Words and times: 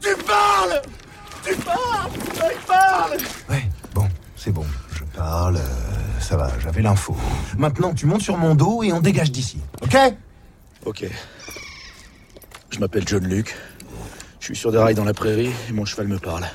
tu 0.00 0.14
parles 0.24 0.82
Tu 1.44 1.54
parles 1.56 2.10
Il 2.36 2.66
parle 2.66 3.16
Ouais, 3.50 3.64
bon, 3.94 4.08
c'est 4.36 4.52
bon. 4.52 4.64
Je 4.92 5.04
parle, 5.16 5.56
euh, 5.56 6.20
ça 6.20 6.36
va, 6.36 6.50
j'avais 6.60 6.82
l'info. 6.82 7.16
Maintenant, 7.56 7.94
tu 7.94 8.06
montes 8.06 8.22
sur 8.22 8.36
mon 8.36 8.54
dos 8.54 8.82
et 8.82 8.92
on 8.92 9.00
dégage 9.00 9.30
d'ici, 9.32 9.58
ok? 9.82 9.96
Ok. 10.84 11.04
Je 12.70 12.78
m'appelle 12.78 13.06
John 13.06 13.26
Luke. 13.26 13.56
Je 14.40 14.46
suis 14.46 14.56
sur 14.56 14.70
des 14.72 14.78
rails 14.78 14.94
dans 14.94 15.04
la 15.04 15.14
prairie 15.14 15.50
et 15.68 15.72
mon 15.72 15.84
cheval 15.84 16.06
me 16.08 16.18
parle. 16.18 16.46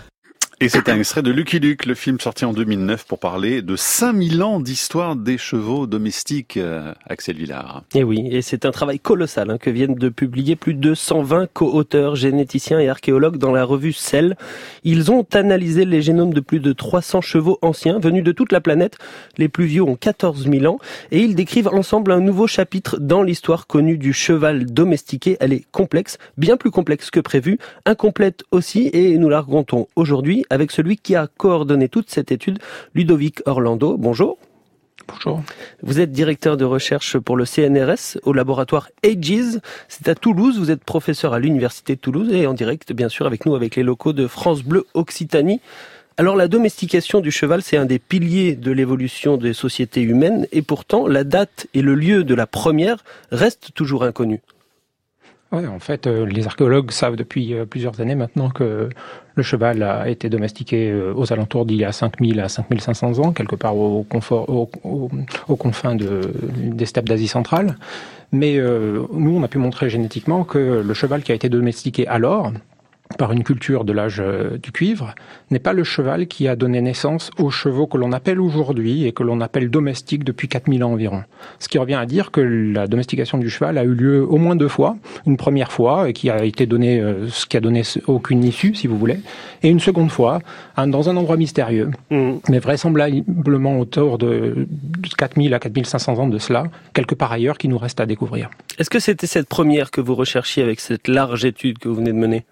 Et 0.63 0.69
c'est 0.69 0.87
un 0.87 0.97
extrait 0.97 1.21
de 1.21 1.29
Lucky 1.29 1.59
Luke, 1.59 1.85
le 1.85 1.93
film 1.93 2.21
sorti 2.21 2.45
en 2.45 2.53
2009 2.53 3.05
pour 3.05 3.19
parler 3.19 3.61
de 3.61 3.75
5000 3.75 4.41
ans 4.43 4.61
d'histoire 4.61 5.17
des 5.17 5.37
chevaux 5.37 5.87
domestiques, 5.87 6.55
euh, 6.55 6.93
Axel 7.05 7.35
Villard. 7.35 7.83
Et 7.93 8.05
oui, 8.05 8.29
et 8.31 8.41
c'est 8.41 8.65
un 8.65 8.71
travail 8.71 8.97
colossal 8.97 9.51
hein, 9.51 9.57
que 9.57 9.69
viennent 9.69 9.95
de 9.95 10.07
publier 10.07 10.55
plus 10.55 10.73
de 10.73 10.93
120 10.93 11.47
co-auteurs, 11.51 12.15
généticiens 12.15 12.79
et 12.79 12.87
archéologues 12.87 13.35
dans 13.35 13.51
la 13.51 13.65
revue 13.65 13.91
Cell. 13.91 14.37
Ils 14.85 15.11
ont 15.11 15.27
analysé 15.33 15.83
les 15.83 16.01
génomes 16.01 16.33
de 16.33 16.39
plus 16.39 16.61
de 16.61 16.71
300 16.71 17.19
chevaux 17.19 17.59
anciens 17.61 17.99
venus 17.99 18.23
de 18.23 18.31
toute 18.31 18.53
la 18.53 18.61
planète. 18.61 18.97
Les 19.37 19.49
plus 19.49 19.65
vieux 19.65 19.83
ont 19.83 19.97
14 19.97 20.49
000 20.49 20.65
ans 20.73 20.79
et 21.11 21.19
ils 21.19 21.35
décrivent 21.35 21.67
ensemble 21.67 22.13
un 22.13 22.21
nouveau 22.21 22.47
chapitre 22.47 22.99
dans 23.01 23.21
l'histoire 23.21 23.67
connue 23.67 23.97
du 23.97 24.13
cheval 24.13 24.65
domestiqué. 24.67 25.35
Elle 25.41 25.51
est 25.51 25.65
complexe, 25.73 26.19
bien 26.37 26.55
plus 26.55 26.71
complexe 26.71 27.11
que 27.11 27.19
prévu, 27.19 27.59
incomplète 27.85 28.45
aussi 28.51 28.89
et 28.93 29.17
nous 29.17 29.27
la 29.27 29.41
racontons 29.41 29.89
aujourd'hui 29.97 30.45
avec 30.53 30.71
celui 30.71 30.97
qui 30.97 31.15
a 31.15 31.25
coordonné 31.25 31.89
toute 31.89 32.11
cette 32.11 32.31
étude, 32.31 32.59
Ludovic 32.93 33.41
Orlando. 33.47 33.97
Bonjour. 33.97 34.37
Bonjour. 35.07 35.41
Vous 35.81 35.99
êtes 35.99 36.11
directeur 36.11 36.57
de 36.57 36.63
recherche 36.63 37.17
pour 37.17 37.35
le 37.35 37.45
CNRS 37.45 38.19
au 38.21 38.33
laboratoire 38.33 38.89
Ages. 39.03 39.59
C'est 39.87 40.07
à 40.07 40.13
Toulouse. 40.13 40.59
Vous 40.59 40.69
êtes 40.69 40.83
professeur 40.83 41.33
à 41.33 41.39
l'université 41.39 41.95
de 41.95 41.99
Toulouse 41.99 42.31
et 42.31 42.45
en 42.45 42.53
direct, 42.53 42.93
bien 42.93 43.09
sûr, 43.09 43.25
avec 43.25 43.47
nous, 43.47 43.55
avec 43.55 43.75
les 43.75 43.81
locaux 43.81 44.13
de 44.13 44.27
France 44.27 44.61
Bleu 44.61 44.85
Occitanie. 44.93 45.59
Alors 46.17 46.35
la 46.35 46.47
domestication 46.47 47.19
du 47.19 47.31
cheval, 47.31 47.63
c'est 47.63 47.77
un 47.77 47.85
des 47.85 47.97
piliers 47.97 48.55
de 48.55 48.71
l'évolution 48.71 49.37
des 49.37 49.53
sociétés 49.53 50.01
humaines 50.01 50.45
et 50.51 50.61
pourtant 50.61 51.07
la 51.07 51.23
date 51.23 51.65
et 51.73 51.81
le 51.81 51.95
lieu 51.95 52.23
de 52.23 52.35
la 52.35 52.45
première 52.45 53.03
restent 53.31 53.73
toujours 53.73 54.03
inconnus. 54.03 54.41
En 55.53 55.79
fait, 55.79 56.07
euh, 56.07 56.25
les 56.25 56.47
archéologues 56.47 56.89
savent 56.89 57.15
depuis 57.15 57.53
euh, 57.53 57.65
plusieurs 57.65 58.01
années 58.01 58.15
maintenant 58.15 58.49
que 58.49 58.89
le 59.35 59.43
cheval 59.43 59.83
a 59.83 60.09
été 60.09 60.27
domestiqué 60.27 60.89
euh, 60.89 61.13
aux 61.15 61.31
alentours 61.31 61.67
d'il 61.67 61.77
y 61.77 61.85
a 61.85 61.91
5000 61.91 62.39
à 62.39 62.49
5500 62.49 63.19
ans, 63.19 63.33
quelque 63.33 63.55
part 63.55 63.77
au, 63.77 64.03
aux 64.03 65.55
confins 65.55 65.93
de, 65.93 66.21
des 66.57 66.87
steppes 66.87 67.07
d'Asie 67.07 67.27
centrale. 67.27 67.77
Mais 68.31 68.57
nous, 68.57 69.37
on 69.37 69.43
a 69.43 69.47
pu 69.47 69.59
montrer 69.59 69.91
génétiquement 69.91 70.43
que 70.43 70.81
le 70.83 70.93
cheval 70.95 71.21
qui 71.21 71.31
a 71.31 71.35
été 71.35 71.49
domestiqué 71.49 72.07
alors, 72.07 72.51
par 73.17 73.31
une 73.31 73.43
culture 73.43 73.83
de 73.83 73.93
l'âge 73.93 74.17
euh, 74.19 74.57
du 74.57 74.71
cuivre, 74.71 75.13
n'est 75.51 75.59
pas 75.59 75.73
le 75.73 75.83
cheval 75.83 76.27
qui 76.27 76.47
a 76.47 76.55
donné 76.55 76.81
naissance 76.81 77.31
aux 77.37 77.49
chevaux 77.49 77.87
que 77.87 77.97
l'on 77.97 78.11
appelle 78.11 78.39
aujourd'hui 78.39 79.05
et 79.05 79.11
que 79.11 79.23
l'on 79.23 79.41
appelle 79.41 79.69
domestiques 79.69 80.23
depuis 80.23 80.47
4000 80.47 80.83
ans 80.83 80.91
environ. 80.91 81.23
Ce 81.59 81.67
qui 81.67 81.77
revient 81.77 81.95
à 81.95 82.05
dire 82.05 82.31
que 82.31 82.41
la 82.41 82.87
domestication 82.87 83.37
du 83.37 83.49
cheval 83.49 83.77
a 83.77 83.83
eu 83.83 83.93
lieu 83.93 84.25
au 84.27 84.37
moins 84.37 84.55
deux 84.55 84.67
fois. 84.67 84.97
Une 85.25 85.37
première 85.37 85.71
fois, 85.71 86.09
et 86.09 86.13
qui 86.13 86.29
a 86.29 86.43
été 86.43 86.65
donné, 86.65 86.99
euh, 86.99 87.27
ce 87.29 87.45
qui 87.45 87.57
a 87.57 87.61
donné 87.61 87.83
aucune 88.07 88.43
issue, 88.43 88.75
si 88.75 88.87
vous 88.87 88.97
voulez, 88.97 89.19
et 89.61 89.69
une 89.69 89.79
seconde 89.79 90.11
fois, 90.11 90.39
dans 90.77 91.09
un 91.09 91.17
endroit 91.17 91.37
mystérieux, 91.37 91.91
mmh. 92.11 92.31
mais 92.49 92.59
vraisemblablement 92.59 93.79
autour 93.79 94.17
de 94.17 94.67
4000 95.17 95.53
à 95.53 95.59
4500 95.59 96.19
ans 96.19 96.27
de 96.27 96.37
cela, 96.37 96.65
quelque 96.93 97.15
part 97.15 97.31
ailleurs 97.31 97.57
qui 97.57 97.67
nous 97.67 97.77
reste 97.77 97.99
à 97.99 98.05
découvrir. 98.05 98.49
Est-ce 98.79 98.89
que 98.89 98.99
c'était 98.99 99.27
cette 99.27 99.47
première 99.47 99.91
que 99.91 100.01
vous 100.01 100.15
recherchiez 100.15 100.63
avec 100.63 100.79
cette 100.79 101.07
large 101.07 101.45
étude 101.45 101.77
que 101.77 101.87
vous 101.87 101.95
venez 101.95 102.11
de 102.11 102.17
mener? 102.17 102.45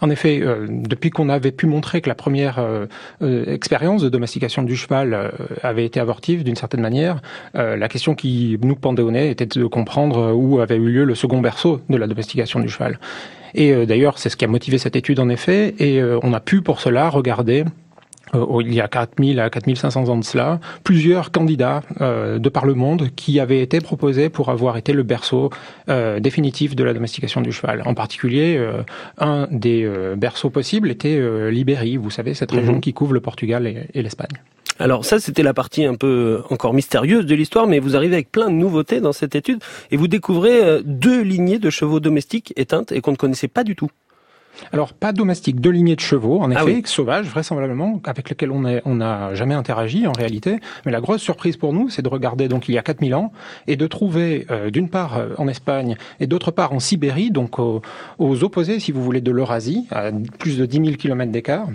En 0.00 0.10
effet, 0.10 0.40
euh, 0.42 0.66
depuis 0.68 1.10
qu'on 1.10 1.28
avait 1.28 1.52
pu 1.52 1.66
montrer 1.66 2.00
que 2.00 2.08
la 2.08 2.14
première 2.14 2.58
euh, 2.58 2.86
euh, 3.22 3.44
expérience 3.46 4.02
de 4.02 4.08
domestication 4.08 4.62
du 4.62 4.76
cheval 4.76 5.14
euh, 5.14 5.30
avait 5.62 5.84
été 5.84 6.00
abortive 6.00 6.44
d'une 6.44 6.56
certaine 6.56 6.80
manière, 6.80 7.22
euh, 7.54 7.76
la 7.76 7.88
question 7.88 8.14
qui 8.14 8.58
nous 8.62 8.76
pendait 8.76 9.02
au 9.02 9.10
nez 9.10 9.30
était 9.30 9.46
de 9.46 9.64
comprendre 9.66 10.32
où 10.34 10.60
avait 10.60 10.76
eu 10.76 10.90
lieu 10.90 11.04
le 11.04 11.14
second 11.14 11.40
berceau 11.40 11.80
de 11.88 11.96
la 11.96 12.06
domestication 12.06 12.60
du 12.60 12.68
cheval. 12.68 12.98
Et 13.54 13.86
d'ailleurs, 13.86 14.18
c'est 14.18 14.28
ce 14.28 14.36
qui 14.36 14.44
a 14.44 14.48
motivé 14.48 14.76
cette 14.76 14.96
étude 14.96 15.18
en 15.18 15.30
effet, 15.30 15.74
et 15.78 16.02
on 16.22 16.34
a 16.34 16.40
pu 16.40 16.60
pour 16.60 16.80
cela 16.80 17.08
regarder 17.08 17.64
il 18.34 18.74
y 18.74 18.80
a 18.80 18.88
4000 18.88 19.40
à 19.40 19.50
4500 19.50 20.08
ans 20.08 20.16
de 20.16 20.24
cela, 20.24 20.60
plusieurs 20.84 21.30
candidats 21.30 21.82
euh, 22.00 22.38
de 22.38 22.48
par 22.48 22.66
le 22.66 22.74
monde 22.74 23.08
qui 23.14 23.40
avaient 23.40 23.60
été 23.60 23.80
proposés 23.80 24.28
pour 24.28 24.50
avoir 24.50 24.76
été 24.76 24.92
le 24.92 25.02
berceau 25.02 25.50
euh, 25.88 26.20
définitif 26.20 26.74
de 26.74 26.84
la 26.84 26.92
domestication 26.92 27.40
du 27.40 27.52
cheval. 27.52 27.82
En 27.86 27.94
particulier, 27.94 28.56
euh, 28.58 28.82
un 29.18 29.48
des 29.50 29.84
euh, 29.84 30.16
berceaux 30.16 30.50
possibles 30.50 30.90
était 30.90 31.16
euh, 31.18 31.50
l'Ibérie, 31.50 31.96
vous 31.96 32.10
savez, 32.10 32.34
cette 32.34 32.52
région 32.52 32.76
-hmm. 32.76 32.80
qui 32.80 32.92
couvre 32.92 33.12
le 33.14 33.20
Portugal 33.20 33.66
et, 33.66 33.86
et 33.94 34.02
l'Espagne. 34.02 34.36
Alors 34.78 35.04
ça, 35.06 35.18
c'était 35.18 35.42
la 35.42 35.54
partie 35.54 35.84
un 35.84 35.94
peu 35.94 36.42
encore 36.50 36.74
mystérieuse 36.74 37.24
de 37.24 37.34
l'histoire, 37.34 37.66
mais 37.66 37.78
vous 37.78 37.96
arrivez 37.96 38.14
avec 38.14 38.30
plein 38.30 38.50
de 38.50 38.56
nouveautés 38.56 39.00
dans 39.00 39.14
cette 39.14 39.34
étude 39.34 39.60
et 39.90 39.96
vous 39.96 40.08
découvrez 40.08 40.82
deux 40.84 41.22
lignées 41.22 41.58
de 41.58 41.70
chevaux 41.70 42.00
domestiques 42.00 42.52
éteintes 42.56 42.92
et 42.92 43.00
qu'on 43.00 43.12
ne 43.12 43.16
connaissait 43.16 43.48
pas 43.48 43.64
du 43.64 43.74
tout. 43.74 43.90
Alors, 44.72 44.92
pas 44.92 45.12
domestique, 45.12 45.60
deux 45.60 45.70
lignées 45.70 45.96
de 45.96 46.00
chevaux, 46.00 46.40
en 46.40 46.50
effet, 46.50 46.60
ah 46.60 46.64
oui. 46.64 46.82
sauvages, 46.84 47.26
vraisemblablement, 47.26 48.00
avec 48.04 48.28
lesquels 48.28 48.50
on 48.50 48.60
n'a 48.60 48.80
on 48.84 49.00
a 49.00 49.34
jamais 49.34 49.54
interagi 49.54 50.06
en 50.06 50.12
réalité. 50.12 50.58
Mais 50.84 50.92
la 50.92 51.00
grosse 51.00 51.22
surprise 51.22 51.56
pour 51.56 51.72
nous, 51.72 51.88
c'est 51.88 52.02
de 52.02 52.08
regarder 52.08 52.48
donc 52.48 52.68
il 52.68 52.74
y 52.74 52.78
a 52.78 52.82
4000 52.82 53.14
ans 53.14 53.32
et 53.66 53.76
de 53.76 53.86
trouver 53.86 54.46
euh, 54.50 54.70
d'une 54.70 54.88
part 54.88 55.18
euh, 55.18 55.28
en 55.38 55.48
Espagne 55.48 55.96
et 56.20 56.26
d'autre 56.26 56.50
part 56.50 56.72
en 56.72 56.80
Sibérie, 56.80 57.30
donc 57.30 57.58
aux, 57.58 57.82
aux 58.18 58.44
opposés, 58.44 58.80
si 58.80 58.92
vous 58.92 59.02
voulez, 59.02 59.20
de 59.20 59.30
l'Eurasie, 59.30 59.86
à 59.90 60.10
plus 60.38 60.58
de 60.58 60.66
10 60.66 60.76
000 60.76 60.96
km 60.96 61.30
d'écart, 61.30 61.68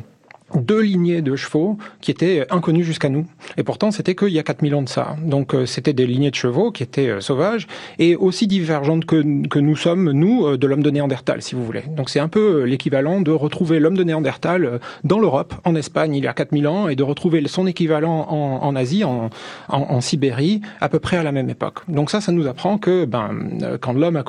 deux 0.56 0.82
lignées 0.82 1.22
de 1.22 1.36
chevaux 1.36 1.78
qui 2.02 2.12
étaient 2.12 2.46
inconnues 2.50 2.84
jusqu'à 2.84 3.10
nous. 3.10 3.26
Et 3.58 3.64
pourtant, 3.64 3.92
c'était 3.92 4.16
qu'il 4.16 4.30
y 4.30 4.40
a 4.40 4.44
4000 4.44 4.76
ans 4.76 4.82
de 4.82 4.90
ça. 4.90 5.16
Donc, 5.24 5.54
euh, 5.54 5.66
c'était 5.66 5.94
des 5.94 6.08
lignées 6.08 6.32
de 6.32 6.36
chevaux 6.36 6.72
qui 6.72 6.84
étaient 6.84 7.10
euh, 7.10 7.22
sauvages 7.22 7.68
et 8.00 8.16
aussi 8.16 8.48
divergentes 8.48 9.06
que, 9.06 9.48
que 9.48 9.60
nous 9.60 9.76
sommes, 9.76 10.12
nous, 10.12 10.46
euh, 10.46 10.58
de 10.58 10.68
l'homme 10.68 10.84
de 10.84 10.92
Néandertal, 10.92 11.42
si 11.42 11.56
vous 11.56 11.66
voulez. 11.66 11.84
Donc, 11.96 12.10
c'est 12.10 12.20
un 12.20 12.28
peu 12.28 12.64
l'équivalent 12.64 13.22
de 13.22 13.32
retrouver 13.32 13.80
l'homme 13.80 13.98
de 13.98 14.04
Néandertal 14.04 14.80
dans 15.04 15.20
l'Europe, 15.20 15.54
en 15.66 15.76
Espagne, 15.76 16.16
il 16.16 16.24
y 16.24 16.28
a 16.28 16.34
4000 16.34 16.68
ans, 16.68 16.88
et 16.88 16.96
de 16.96 17.04
retrouver 17.04 17.46
son 17.48 17.68
équivalent 17.68 18.28
en, 18.30 18.64
en 18.64 18.76
Asie, 18.76 19.04
en, 19.04 19.30
en, 19.70 19.78
en, 19.78 20.02
Sibérie, 20.02 20.62
à 20.80 20.90
peu 20.90 21.00
près 21.00 21.18
à 21.18 21.24
la 21.24 21.32
même 21.32 21.50
époque. 21.50 21.80
Donc 21.88 22.10
ça, 22.10 22.22
ça 22.22 22.32
nous 22.32 22.48
apprend 22.48 22.78
que 22.78 23.06
ben, 23.06 23.78
quand 23.80 23.94
l'homme 23.94 24.16
a 24.16 24.24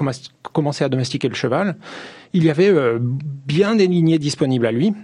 commencé 0.53 0.85
à 0.85 0.89
domestiquer 0.89 1.29
le 1.29 1.35
cheval, 1.35 1.77
il 2.33 2.45
y 2.45 2.51
avait 2.51 2.73
bien 3.47 3.75
des 3.75 3.87
lignées 3.87 4.19
disponibles 4.19 4.67
à 4.67 4.73
lui, 4.73 4.95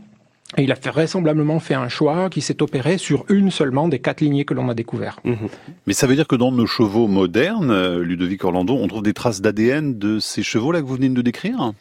et 0.57 0.63
il 0.63 0.73
a 0.73 0.77
fait, 0.77 0.91
vraisemblablement 0.91 1.61
fait 1.61 1.75
un 1.75 1.89
choix 1.89 2.31
qui 2.31 2.41
s'est 2.41 2.63
opéré 2.63 2.97
sur 2.97 3.27
une 3.29 3.51
seulement 3.51 3.87
des 3.87 3.99
quatre 3.99 4.23
lignées 4.23 4.47
que 4.47 4.55
l'on 4.55 4.69
a 4.71 4.75
découvert. 4.75 5.21
Mmh. 5.25 5.35
Mais 5.87 5.93
ça 5.93 6.07
veut 6.07 6.15
dire 6.15 6.27
que 6.27 6.37
dans 6.37 6.51
nos 6.51 6.67
chevaux 6.67 7.07
modernes, 7.07 7.71
euh, 7.71 8.03
Ludovic 8.03 8.43
Orlando, 8.45 8.75
on 8.75 8.89
trouve 8.89 9.03
des 9.03 9.13
traces 9.13 9.43
d'ADN 9.43 9.99
de 9.99 10.19
ces 10.19 10.43
chevaux-là 10.43 10.81
que 10.81 10.87
vous 10.87 10.95
venez 10.95 11.11
de 11.11 11.15
nous 11.15 11.23
décrire? 11.23 11.73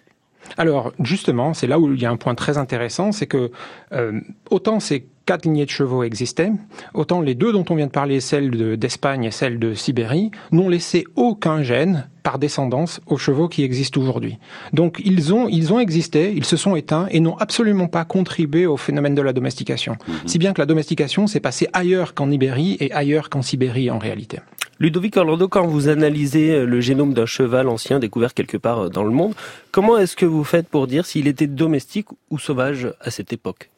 Alors 0.57 0.93
justement, 1.01 1.53
c'est 1.53 1.67
là 1.67 1.79
où 1.79 1.93
il 1.93 2.01
y 2.01 2.05
a 2.05 2.11
un 2.11 2.17
point 2.17 2.35
très 2.35 2.57
intéressant, 2.57 3.11
c'est 3.11 3.27
que 3.27 3.51
euh, 3.93 4.19
autant 4.49 4.79
ces 4.79 5.07
quatre 5.27 5.45
lignées 5.45 5.65
de 5.65 5.69
chevaux 5.69 6.03
existaient, 6.03 6.51
autant 6.95 7.21
les 7.21 7.35
deux 7.35 7.51
dont 7.51 7.65
on 7.69 7.75
vient 7.75 7.85
de 7.85 7.91
parler, 7.91 8.21
celle 8.21 8.77
d'Espagne 8.77 9.25
et 9.25 9.31
celle 9.31 9.59
de 9.59 9.73
Sibérie, 9.73 10.31
n'ont 10.51 10.69
laissé 10.69 11.05
aucun 11.15 11.61
gène 11.61 12.07
par 12.23 12.39
descendance 12.39 13.01
aux 13.05 13.17
chevaux 13.17 13.49
qui 13.49 13.63
existent 13.63 14.01
aujourd'hui. 14.01 14.37
Donc 14.73 15.01
ils 15.03 15.33
ont, 15.33 15.47
ils 15.49 15.71
ont 15.73 15.79
existé, 15.79 16.33
ils 16.35 16.45
se 16.45 16.57
sont 16.57 16.75
éteints 16.75 17.07
et 17.11 17.19
n'ont 17.19 17.37
absolument 17.37 17.87
pas 17.87 18.05
contribué 18.05 18.65
au 18.65 18.77
phénomène 18.77 19.15
de 19.15 19.21
la 19.21 19.33
domestication. 19.33 19.93
Mmh. 19.93 20.13
Si 20.25 20.39
bien 20.39 20.53
que 20.53 20.61
la 20.61 20.65
domestication 20.65 21.27
s'est 21.27 21.39
passée 21.41 21.67
ailleurs 21.73 22.13
qu'en 22.13 22.31
Ibérie 22.31 22.77
et 22.79 22.91
ailleurs 22.93 23.29
qu'en 23.29 23.41
Sibérie 23.41 23.91
en 23.91 23.99
réalité. 23.99 24.39
Ludovic 24.79 25.17
Orlando, 25.17 25.47
quand 25.47 25.65
vous 25.65 25.89
analysez 25.89 26.65
le 26.65 26.81
génome 26.81 27.13
d'un 27.13 27.25
cheval 27.25 27.67
ancien 27.67 27.99
découvert 27.99 28.33
quelque 28.33 28.57
part 28.57 28.89
dans 28.89 29.03
le 29.03 29.11
monde, 29.11 29.33
comment 29.71 29.97
est-ce 29.97 30.15
que 30.15 30.25
vous 30.25 30.43
faites 30.43 30.69
pour 30.69 30.87
dire 30.87 31.05
s'il 31.05 31.27
était 31.27 31.47
domestique 31.47 32.07
ou 32.29 32.39
sauvage 32.39 32.93
à 33.01 33.09
cette 33.09 33.33
époque? 33.33 33.71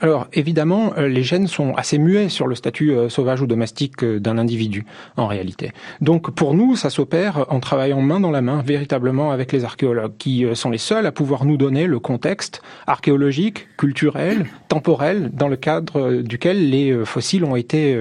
Alors 0.00 0.28
évidemment, 0.32 0.92
euh, 0.96 1.08
les 1.08 1.24
gènes 1.24 1.48
sont 1.48 1.74
assez 1.74 1.98
muets 1.98 2.28
sur 2.28 2.46
le 2.46 2.54
statut 2.54 2.92
euh, 2.92 3.08
sauvage 3.08 3.42
ou 3.42 3.46
domestique 3.46 4.04
euh, 4.04 4.20
d'un 4.20 4.38
individu 4.38 4.84
en 5.16 5.26
réalité. 5.26 5.72
Donc 6.00 6.30
pour 6.30 6.54
nous, 6.54 6.76
ça 6.76 6.88
s'opère 6.88 7.46
en 7.48 7.58
travaillant 7.58 8.00
main 8.00 8.20
dans 8.20 8.30
la 8.30 8.40
main 8.40 8.62
véritablement 8.62 9.32
avec 9.32 9.52
les 9.52 9.64
archéologues 9.64 10.12
qui 10.18 10.46
sont 10.54 10.70
les 10.70 10.78
seuls 10.78 11.06
à 11.06 11.12
pouvoir 11.12 11.44
nous 11.44 11.56
donner 11.56 11.86
le 11.86 11.98
contexte 11.98 12.62
archéologique, 12.86 13.66
culturel, 13.76 14.46
temporel 14.68 15.30
dans 15.32 15.48
le 15.48 15.56
cadre 15.56 16.22
duquel 16.22 16.70
les 16.70 17.04
fossiles 17.04 17.44
ont 17.44 17.56
été 17.56 17.96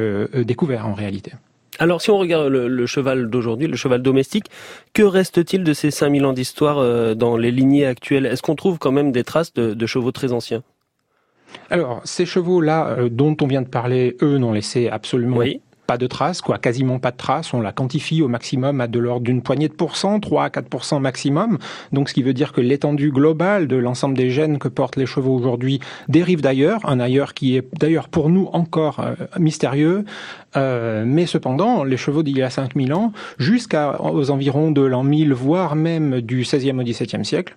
découverts 0.46 0.88
en 0.88 0.94
réalité. 0.94 1.34
Alors 1.80 2.02
si 2.02 2.12
on 2.12 2.18
regarde 2.18 2.48
le, 2.48 2.86
cheval 2.86 3.30
d'aujourd'hui, 3.30 3.68
le 3.68 3.76
cheval 3.76 4.02
domestique, 4.02 4.46
que 4.94 5.04
reste-t-il 5.04 5.64
de 5.64 5.74
ces 5.74 5.92
5000 5.92 6.26
ans 6.26 6.34
d'histoire 6.34 7.16
dans 7.16 7.38
les 7.38 7.52
lignées 7.52 7.86
actuelles? 7.86 8.26
Est-ce 8.26 8.42
qu'on 8.42 8.56
trouve 8.56 8.78
quand 8.78 8.92
même 8.92 9.12
des 9.12 9.24
traces 9.24 9.54
de 9.54 9.86
chevaux 9.86 10.12
très 10.12 10.34
anciens? 10.34 10.64
Alors, 11.70 12.02
ces 12.06 12.26
chevaux-là 12.26 12.88
euh, 12.88 13.10
dont 13.10 13.36
on 13.42 13.48
vient 13.48 13.62
de 13.62 13.68
parler, 13.68 14.16
eux, 14.22 14.38
n'ont 14.38 14.54
laissé 14.54 14.90
absolument 14.90 15.38
oui. 15.38 15.62
pas 15.86 15.98
de 15.98 16.08
traces, 16.08 16.42
quoi, 16.42 16.58
quasiment 16.58 17.00
pas 17.00 17.12
de 17.12 17.18
traces. 17.18 17.54
On 17.54 17.62
la 17.62 17.72
quantifie 17.72 18.22
au 18.22 18.28
maximum 18.28 18.80
à 18.82 18.88
de 18.88 19.00
l'ordre 19.00 19.26
d'une 19.26 19.42
poignée 19.42 19.68
de 19.68 19.74
pourcents, 19.74 20.20
3 20.20 20.46
à 20.46 20.50
4% 20.50 21.00
maximum. 21.00 21.58
Donc, 21.92 22.10
ce 22.10 22.14
qui 22.14 22.24
veut 22.24 22.34
dire 22.34 22.54
que 22.54 22.62
l'étendue 22.62 23.12
globale 23.12 23.68
de 23.68 23.76
l'ensemble 23.76 24.18
des 24.18 24.30
gènes 24.30 24.60
que 24.60 24.68
portent 24.68 24.96
les 24.96 25.06
chevaux 25.06 25.36
aujourd'hui 25.36 25.80
dérive 26.08 26.42
d'ailleurs, 26.42 26.80
un 26.90 27.00
ailleurs 27.00 27.34
qui 27.34 27.58
est 27.58 27.68
d'ailleurs 27.78 28.08
pour 28.08 28.30
nous 28.30 28.50
encore 28.54 29.00
euh, 29.00 29.16
mystérieux. 29.40 30.06
Euh, 30.56 31.04
mais 31.06 31.26
cependant, 31.26 31.84
les 31.84 31.98
chevaux 31.98 32.24
d'il 32.24 32.38
y 32.38 32.42
a 32.42 32.50
5000 32.50 32.94
ans, 32.94 33.12
jusqu'aux 33.38 34.32
environs 34.32 34.72
de 34.72 34.82
l'an 34.82 35.04
1000, 35.04 35.34
voire 35.34 35.76
même 35.76 36.22
du 36.22 36.44
16e 36.44 36.80
au 36.80 36.84
17e 36.84 37.24
siècle, 37.24 37.56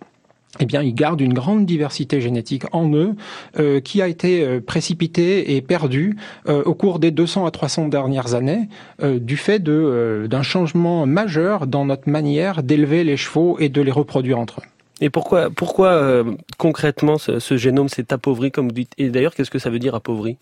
eh 0.58 0.67
bien, 0.67 0.82
ils 0.82 0.94
gardent 0.94 1.20
une 1.20 1.32
grande 1.32 1.64
diversité 1.64 2.20
génétique 2.20 2.64
en 2.73 2.93
eux 2.93 3.14
euh, 3.58 3.81
qui 3.81 4.02
a 4.02 4.08
été 4.08 4.43
euh, 4.43 4.61
précipitée 4.61 5.55
et 5.55 5.62
perdue 5.62 6.17
euh, 6.49 6.64
au 6.64 6.75
cours 6.75 6.99
des 6.99 7.12
200 7.12 7.47
à 7.47 7.50
300 7.52 7.88
dernières 7.88 8.35
années 8.35 8.69
du 9.02 9.37
fait 9.37 9.58
de 9.58 10.26
d'un 10.29 10.43
changement 10.43 11.06
majeur 11.06 11.67
dans 11.67 11.85
notre 11.85 12.08
manière 12.08 12.62
d'élever 12.62 13.05
les 13.05 13.17
chevaux 13.17 13.56
et 13.58 13.69
de 13.69 13.81
les 13.81 13.91
reproduire 13.91 14.38
entre 14.38 14.61
eux. 14.61 14.64
Et 15.00 15.11
pourquoi, 15.11 15.49
pourquoi 15.50 16.25
concrètement 16.58 17.19
ce, 17.19 17.38
ce 17.38 17.56
génome 17.56 17.88
s'est 17.88 18.12
appauvri 18.12 18.50
comme 18.50 18.67
vous 18.67 18.75
dites? 18.75 18.93
Et 18.99 19.08
d'ailleurs, 19.08 19.35
qu'est-ce 19.35 19.50
que 19.50 19.58
ça 19.58 19.70
veut 19.70 19.79
dire 19.79 19.94
appauvri? 19.94 20.37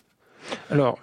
Alors, 0.69 0.99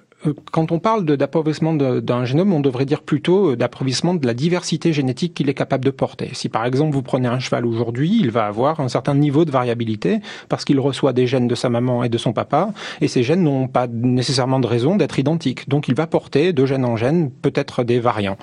quand 0.50 0.72
on 0.72 0.78
parle 0.78 1.04
d'appauvrissement 1.04 1.74
d'un 1.74 2.24
génome, 2.24 2.52
on 2.52 2.60
devrait 2.60 2.86
dire 2.86 3.02
plutôt 3.02 3.52
euh, 3.52 3.56
d'appauvrissement 3.56 4.14
de 4.14 4.26
la 4.26 4.34
diversité 4.34 4.92
génétique 4.92 5.34
qu'il 5.34 5.48
est 5.48 5.54
capable 5.54 5.84
de 5.84 5.90
porter. 5.90 6.30
Si 6.32 6.48
par 6.48 6.64
exemple 6.64 6.94
vous 6.94 7.02
prenez 7.02 7.28
un 7.28 7.38
cheval 7.38 7.66
aujourd'hui, 7.66 8.18
il 8.20 8.30
va 8.30 8.46
avoir 8.46 8.80
un 8.80 8.88
certain 8.88 9.14
niveau 9.14 9.44
de 9.44 9.50
variabilité 9.50 10.20
parce 10.48 10.64
qu'il 10.64 10.80
reçoit 10.80 11.12
des 11.12 11.26
gènes 11.26 11.48
de 11.48 11.54
sa 11.54 11.68
maman 11.68 12.02
et 12.02 12.08
de 12.08 12.18
son 12.18 12.32
papa, 12.32 12.72
et 13.00 13.08
ces 13.08 13.22
gènes 13.22 13.42
n'ont 13.42 13.68
pas 13.68 13.86
nécessairement 13.86 14.58
de 14.58 14.66
raison 14.66 14.96
d'être 14.96 15.18
identiques. 15.18 15.68
Donc 15.68 15.88
il 15.88 15.94
va 15.94 16.06
porter 16.06 16.52
de 16.52 16.66
gène 16.66 16.84
en 16.84 16.96
gène 16.96 17.30
peut-être 17.30 17.84
des 17.84 18.00
variants. 18.00 18.38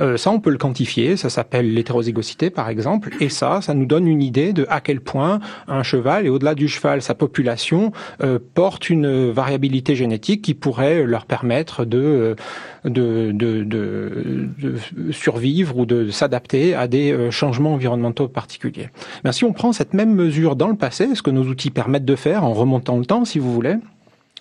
Euh, 0.00 0.16
ça, 0.16 0.30
on 0.30 0.40
peut 0.40 0.50
le 0.50 0.58
quantifier, 0.58 1.16
ça 1.16 1.30
s'appelle 1.30 1.72
l'hétérozygosité 1.72 2.50
par 2.50 2.68
exemple, 2.68 3.10
et 3.20 3.28
ça, 3.28 3.60
ça 3.62 3.74
nous 3.74 3.86
donne 3.86 4.08
une 4.08 4.22
idée 4.22 4.52
de 4.52 4.66
à 4.68 4.80
quel 4.80 5.00
point 5.00 5.38
un 5.68 5.82
cheval, 5.82 6.26
et 6.26 6.28
au-delà 6.28 6.54
du 6.54 6.68
cheval, 6.68 7.00
sa 7.02 7.14
population, 7.14 7.92
porte 8.54 8.90
une 8.90 9.30
variabilité 9.30 9.94
génétique 9.94 10.42
qui 10.42 10.54
pourrait 10.54 11.04
leur 11.12 11.26
permettre 11.26 11.84
de, 11.84 12.34
de, 12.84 13.30
de, 13.32 13.62
de, 13.62 15.12
survivre 15.12 15.78
ou 15.78 15.86
de 15.86 16.10
s'adapter 16.10 16.74
à 16.74 16.88
des 16.88 17.12
euh, 17.12 17.30
changements 17.30 17.74
environnementaux 17.74 18.26
particuliers. 18.26 18.88
Mais 19.22 19.30
si 19.32 19.44
on 19.44 19.52
prend 19.52 19.72
cette 19.72 19.94
même 19.94 20.12
mesure 20.14 20.56
dans 20.56 20.68
le 20.68 20.74
passé, 20.74 21.14
ce 21.14 21.22
que 21.22 21.30
nos 21.30 21.44
outils 21.44 21.70
permettent 21.70 22.04
de 22.04 22.16
faire 22.16 22.44
en 22.44 22.52
remontant 22.52 22.98
le 22.98 23.04
temps, 23.04 23.24
si 23.24 23.38
vous 23.38 23.52
voulez, 23.52 23.76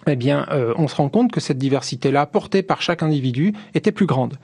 eh 0.08 0.16
bien, 0.16 0.48
euh, 0.52 0.74
on 0.78 0.88
se 0.88 0.96
rend 0.96 1.10
compte 1.10 1.32
que 1.32 1.40
cette 1.40 1.60
diversité-là, 1.60 2.26
portée 2.26 2.64
par 2.64 2.82
chaque 2.82 3.04
individu, 3.04 3.54
était 3.76 3.92
plus 3.92 4.08
grande. 4.08 4.38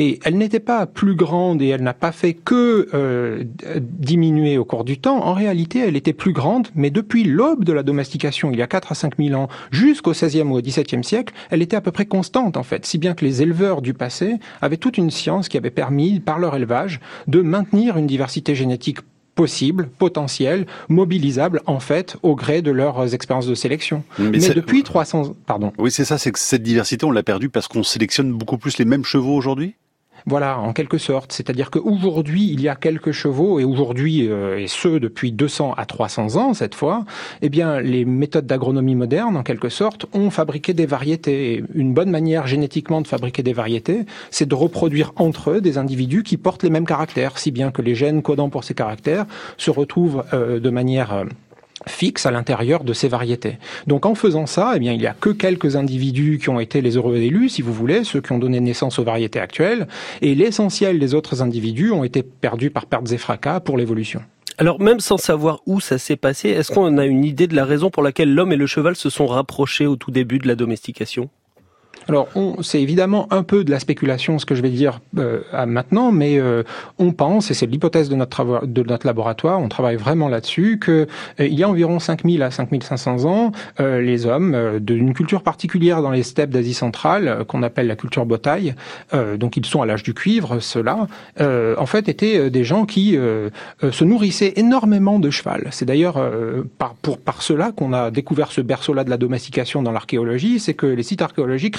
Et 0.00 0.20
elle 0.22 0.38
n'était 0.38 0.60
pas 0.60 0.86
plus 0.86 1.16
grande 1.16 1.60
et 1.60 1.66
elle 1.66 1.82
n'a 1.82 1.92
pas 1.92 2.12
fait 2.12 2.32
que 2.32 2.88
euh, 2.94 3.42
diminuer 3.80 4.56
au 4.56 4.64
cours 4.64 4.84
du 4.84 4.96
temps. 4.96 5.24
En 5.24 5.34
réalité, 5.34 5.80
elle 5.80 5.96
était 5.96 6.12
plus 6.12 6.32
grande, 6.32 6.68
mais 6.76 6.90
depuis 6.90 7.24
l'aube 7.24 7.64
de 7.64 7.72
la 7.72 7.82
domestication, 7.82 8.52
il 8.52 8.58
y 8.60 8.62
a 8.62 8.68
4 8.68 8.92
à 8.92 8.94
5 8.94 9.14
000 9.18 9.34
ans, 9.34 9.48
jusqu'au 9.72 10.12
16e 10.12 10.50
ou 10.50 10.54
au 10.54 10.60
17e 10.60 11.02
siècle, 11.02 11.34
elle 11.50 11.62
était 11.62 11.74
à 11.74 11.80
peu 11.80 11.90
près 11.90 12.06
constante 12.06 12.56
en 12.56 12.62
fait, 12.62 12.86
si 12.86 12.96
bien 12.96 13.14
que 13.14 13.24
les 13.24 13.42
éleveurs 13.42 13.82
du 13.82 13.92
passé 13.92 14.36
avaient 14.62 14.76
toute 14.76 14.98
une 14.98 15.10
science 15.10 15.48
qui 15.48 15.56
avait 15.56 15.72
permis, 15.72 16.20
par 16.20 16.38
leur 16.38 16.54
élevage, 16.54 17.00
de 17.26 17.42
maintenir 17.42 17.96
une 17.96 18.06
diversité 18.06 18.54
génétique 18.54 18.98
possible, 19.34 19.88
potentiel, 19.98 20.66
mobilisable 20.88 21.60
en 21.66 21.80
fait 21.80 22.16
au 22.22 22.36
gré 22.36 22.62
de 22.62 22.70
leurs 22.70 23.14
expériences 23.14 23.48
de 23.48 23.56
sélection. 23.56 24.04
Mais, 24.20 24.38
depuis 24.38 24.84
300, 24.84 25.34
pardon. 25.44 25.72
Oui, 25.78 25.90
c'est 25.90 26.04
ça, 26.04 26.18
c'est 26.18 26.30
que 26.30 26.38
cette 26.38 26.62
diversité, 26.62 27.04
on 27.04 27.10
l'a 27.10 27.24
perdue 27.24 27.48
parce 27.48 27.66
qu'on 27.66 27.82
sélectionne 27.82 28.32
beaucoup 28.32 28.58
plus 28.58 28.78
les 28.78 28.84
mêmes 28.84 29.04
chevaux 29.04 29.34
aujourd'hui? 29.34 29.74
Voilà, 30.26 30.58
en 30.58 30.72
quelque 30.72 30.98
sorte. 30.98 31.32
C'est-à-dire 31.32 31.70
qu'aujourd'hui, 31.70 32.50
il 32.52 32.60
y 32.60 32.68
a 32.68 32.76
quelques 32.76 33.12
chevaux, 33.12 33.60
et 33.60 33.64
aujourd'hui, 33.64 34.28
euh, 34.28 34.58
et 34.58 34.66
ceux 34.66 35.00
depuis 35.00 35.32
200 35.32 35.74
à 35.76 35.86
300 35.86 36.36
ans 36.36 36.54
cette 36.54 36.74
fois, 36.74 37.04
eh 37.42 37.48
bien, 37.48 37.80
les 37.80 38.04
méthodes 38.04 38.46
d'agronomie 38.46 38.94
moderne, 38.94 39.36
en 39.36 39.42
quelque 39.42 39.68
sorte, 39.68 40.06
ont 40.12 40.30
fabriqué 40.30 40.74
des 40.74 40.86
variétés. 40.86 41.64
une 41.74 41.94
bonne 41.94 42.10
manière 42.10 42.46
génétiquement 42.46 43.00
de 43.00 43.08
fabriquer 43.08 43.42
des 43.42 43.52
variétés, 43.52 44.06
c'est 44.30 44.48
de 44.48 44.54
reproduire 44.54 45.12
entre 45.16 45.50
eux 45.50 45.60
des 45.60 45.78
individus 45.78 46.22
qui 46.22 46.36
portent 46.36 46.62
les 46.62 46.70
mêmes 46.70 46.86
caractères, 46.86 47.38
si 47.38 47.50
bien 47.50 47.70
que 47.70 47.82
les 47.82 47.94
gènes 47.94 48.22
codant 48.22 48.50
pour 48.50 48.64
ces 48.64 48.74
caractères 48.74 49.26
se 49.56 49.70
retrouvent 49.70 50.24
euh, 50.32 50.60
de 50.60 50.70
manière... 50.70 51.12
Euh, 51.12 51.24
fixe 51.86 52.26
à 52.26 52.30
l'intérieur 52.30 52.84
de 52.84 52.92
ces 52.92 53.08
variétés. 53.08 53.58
Donc 53.86 54.06
en 54.06 54.14
faisant 54.14 54.46
ça, 54.46 54.72
eh 54.74 54.78
bien, 54.78 54.92
il 54.92 54.98
n'y 54.98 55.06
a 55.06 55.14
que 55.14 55.30
quelques 55.30 55.76
individus 55.76 56.38
qui 56.38 56.48
ont 56.48 56.60
été 56.60 56.80
les 56.80 56.96
heureux 56.96 57.16
élus, 57.16 57.50
si 57.50 57.62
vous 57.62 57.72
voulez, 57.72 58.04
ceux 58.04 58.20
qui 58.20 58.32
ont 58.32 58.38
donné 58.38 58.60
naissance 58.60 58.98
aux 58.98 59.04
variétés 59.04 59.40
actuelles, 59.40 59.86
et 60.20 60.34
l'essentiel 60.34 60.98
des 60.98 61.14
autres 61.14 61.42
individus 61.42 61.90
ont 61.92 62.04
été 62.04 62.22
perdus 62.22 62.70
par 62.70 62.86
pertes 62.86 63.12
et 63.12 63.18
fracas 63.18 63.60
pour 63.60 63.76
l'évolution. 63.76 64.20
Alors 64.60 64.80
même 64.80 64.98
sans 64.98 65.18
savoir 65.18 65.60
où 65.66 65.80
ça 65.80 65.98
s'est 65.98 66.16
passé, 66.16 66.48
est-ce 66.48 66.72
qu'on 66.72 66.98
a 66.98 67.06
une 67.06 67.24
idée 67.24 67.46
de 67.46 67.54
la 67.54 67.64
raison 67.64 67.90
pour 67.90 68.02
laquelle 68.02 68.34
l'homme 68.34 68.52
et 68.52 68.56
le 68.56 68.66
cheval 68.66 68.96
se 68.96 69.08
sont 69.08 69.26
rapprochés 69.26 69.86
au 69.86 69.94
tout 69.94 70.10
début 70.10 70.38
de 70.38 70.48
la 70.48 70.56
domestication? 70.56 71.30
Alors, 72.08 72.28
c'est 72.62 72.80
évidemment 72.80 73.26
un 73.30 73.42
peu 73.42 73.64
de 73.64 73.70
la 73.70 73.78
spéculation, 73.78 74.38
ce 74.38 74.46
que 74.46 74.54
je 74.54 74.62
vais 74.62 74.70
dire 74.70 75.00
euh, 75.18 75.40
maintenant, 75.66 76.12
mais 76.12 76.38
euh, 76.38 76.62
on 76.98 77.12
pense, 77.12 77.50
et 77.50 77.54
c'est 77.54 77.66
l'hypothèse 77.66 78.08
de 78.08 78.16
notre, 78.16 79.04
laboratoire, 79.04 79.60
on 79.60 79.68
travaille 79.68 79.96
vraiment 79.96 80.28
là-dessus, 80.28 80.78
que 80.78 81.06
euh, 81.40 81.46
il 81.46 81.58
y 81.58 81.62
a 81.62 81.68
environ 81.68 81.98
5000 81.98 82.42
à 82.42 82.50
5500 82.50 83.24
ans, 83.24 83.52
les 83.78 84.26
hommes 84.26 84.78
d'une 84.80 85.14
culture 85.14 85.42
particulière 85.42 86.02
dans 86.02 86.10
les 86.10 86.22
steppes 86.22 86.50
d'Asie 86.50 86.74
centrale, 86.74 87.44
qu'on 87.46 87.62
appelle 87.62 87.86
la 87.86 87.96
culture 87.96 88.26
botaille, 88.26 88.74
donc 89.36 89.56
ils 89.56 89.64
sont 89.64 89.82
à 89.82 89.86
l'âge 89.86 90.02
du 90.02 90.14
cuivre, 90.14 90.58
ceux-là, 90.60 91.06
en 91.40 91.86
fait 91.86 92.08
étaient 92.08 92.50
des 92.50 92.64
gens 92.64 92.84
qui 92.86 93.12
se 93.12 94.04
nourrissaient 94.04 94.54
énormément 94.56 95.18
de 95.18 95.30
cheval. 95.30 95.68
C'est 95.70 95.84
d'ailleurs 95.84 96.20
par, 96.78 96.94
pour, 96.94 97.18
par 97.18 97.42
cela 97.42 97.72
qu'on 97.72 97.92
a 97.92 98.10
découvert 98.10 98.52
ce 98.52 98.60
berceau-là 98.60 99.04
de 99.04 99.10
la 99.10 99.16
domestication 99.16 99.82
dans 99.82 99.92
l'archéologie, 99.92 100.60
c'est 100.60 100.74
que 100.74 100.86
les 100.86 101.02
sites 101.02 101.22
archéologiques 101.22 101.76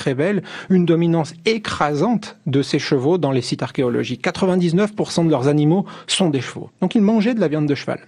une 0.70 0.86
dominance 0.86 1.34
écrasante 1.46 2.38
de 2.46 2.62
ces 2.62 2.80
chevaux 2.80 3.18
dans 3.18 3.32
les 3.32 3.42
sites 3.42 3.64
archéologiques. 3.64 4.24
99% 4.24 5.26
de 5.26 5.30
leurs 5.30 5.48
animaux 5.48 5.86
sont 6.08 6.30
des 6.30 6.42
chevaux. 6.42 6.70
Donc 6.82 6.96
ils 6.96 7.02
mangeaient 7.02 7.34
de 7.34 7.40
la 7.40 7.48
viande 7.48 7.68
de 7.68 7.76
cheval. 7.76 8.00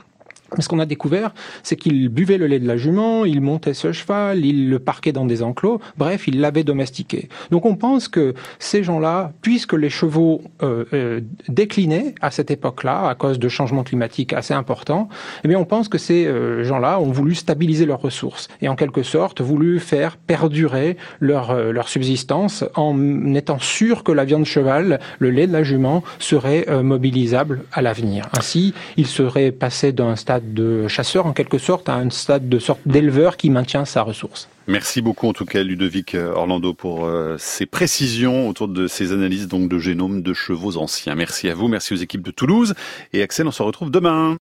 Mais 0.58 0.64
ce 0.64 0.68
qu'on 0.68 0.80
a 0.80 0.86
découvert, 0.86 1.34
c'est 1.64 1.78
qu'il 1.78 2.10
buvait 2.10 2.38
le 2.38 2.48
lait 2.48 2.60
de 2.60 2.68
la 2.68 2.76
jument, 2.76 3.24
il 3.24 3.40
montait 3.40 3.74
ce 3.74 3.94
cheval, 3.94 4.46
il 4.46 4.70
le 4.70 4.80
parquait 4.80 5.14
dans 5.14 5.26
des 5.26 5.44
enclos, 5.44 5.80
bref, 5.98 6.28
il 6.28 6.42
l'avait 6.42 6.66
domestiqué. 6.66 7.30
Donc 7.52 7.66
on 7.66 7.76
pense 7.76 8.10
que 8.10 8.34
ces 8.60 8.84
gens-là, 8.84 9.32
puisque 9.42 9.74
les 9.74 9.90
chevaux 9.90 10.42
euh, 10.62 10.84
euh, 10.94 11.22
déclinaient 11.48 12.16
à 12.22 12.32
cette 12.32 12.52
époque-là, 12.52 13.08
à 13.08 13.16
cause 13.16 13.40
de 13.40 13.48
changements 13.48 13.84
climatiques 13.84 14.34
assez 14.34 14.54
importants, 14.54 15.08
eh 15.44 15.48
bien 15.48 15.58
on 15.58 15.66
pense 15.66 15.88
que 15.88 15.98
ces 15.98 16.26
euh, 16.26 16.66
gens-là 16.66 17.00
ont 17.00 17.12
voulu 17.12 17.34
stabiliser 17.34 17.86
leurs 17.86 18.02
ressources 18.02 18.50
et 18.62 18.68
en 18.68 18.76
quelque 18.76 19.04
sorte 19.04 19.40
voulu 19.40 19.80
faire 19.80 20.18
perdurer 20.18 20.98
leur, 21.22 21.56
leur 21.72 21.88
subsistance 21.88 22.66
en 22.76 23.34
étant 23.36 23.60
sûr 23.60 24.04
que 24.04 24.12
la 24.12 24.26
viande 24.26 24.42
de 24.42 24.48
cheval, 24.48 25.00
le 25.20 25.30
lait 25.30 25.48
de 25.48 25.54
la 25.54 25.64
jument, 25.64 26.04
serait 26.20 26.66
mobilisable 26.84 27.64
à 27.72 27.82
l'avenir. 27.82 28.28
Ainsi, 28.38 28.74
il 28.98 29.08
serait 29.08 29.52
passé 29.52 29.92
d'un 29.92 30.16
stade 30.16 30.41
de 30.44 30.88
chasseur 30.88 31.26
en 31.26 31.34
quelque 31.34 31.58
sorte 31.58 31.90
à 31.90 31.96
un 31.96 32.10
stade 32.10 32.50
de 32.50 32.60
sorte 32.60 32.82
d'éleveur 32.86 33.38
qui 33.38 33.50
maintient 33.50 33.86
sa 33.86 34.04
ressource. 34.04 34.50
Merci 34.68 35.02
beaucoup 35.02 35.28
en 35.28 35.34
tout 35.34 35.46
cas 35.46 35.64
Ludovic 35.64 36.14
euh, 36.14 36.34
Orlando 36.34 36.74
pour 36.74 37.06
euh, 37.06 37.36
ces 37.40 37.66
précisions 37.66 38.48
autour 38.48 38.68
de 38.68 38.88
ces 38.88 39.12
analyses 39.12 39.48
donc 39.48 39.68
de 39.68 39.80
génome 39.80 40.22
de 40.22 40.34
chevaux 40.34 40.78
anciens. 40.78 41.16
Merci 41.16 41.50
à 41.50 41.56
vous, 41.56 41.68
merci 41.68 41.94
aux 41.94 41.98
équipes 41.98 42.22
de 42.22 42.32
Toulouse 42.32 42.76
et 43.12 43.24
Axel, 43.24 43.48
on 43.48 43.52
se 43.52 43.64
retrouve 43.64 43.90
demain. 43.90 44.30